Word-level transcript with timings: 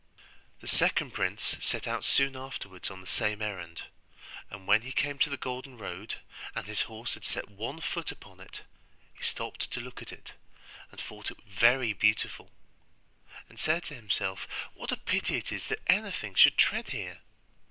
The 0.61 0.67
second 0.67 1.11
prince 1.11 1.57
set 1.61 1.85
out 1.85 2.03
soon 2.03 2.35
afterwards 2.35 2.89
on 2.89 3.01
the 3.01 3.05
same 3.05 3.39
errand; 3.39 3.83
and 4.49 4.65
when 4.65 4.81
he 4.81 4.91
came 4.91 5.19
to 5.19 5.29
the 5.29 5.37
golden 5.37 5.77
road, 5.77 6.15
and 6.55 6.65
his 6.65 6.81
horse 6.89 7.13
had 7.13 7.23
set 7.23 7.49
one 7.51 7.81
foot 7.81 8.11
upon 8.11 8.39
it, 8.39 8.61
he 9.13 9.21
stopped 9.23 9.69
to 9.69 9.79
look 9.79 10.01
at 10.01 10.11
it, 10.11 10.33
and 10.91 10.99
thought 10.99 11.29
it 11.29 11.37
very 11.43 11.93
beautiful, 11.93 12.49
and 13.47 13.59
said 13.59 13.83
to 13.83 13.93
himself, 13.93 14.47
'What 14.73 14.91
a 14.91 14.97
pity 14.97 15.35
it 15.37 15.51
is 15.51 15.67
that 15.67 15.83
anything 15.85 16.33
should 16.33 16.57
tread 16.57 16.87
here! 16.89 17.19